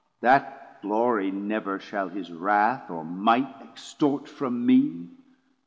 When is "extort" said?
3.73-4.27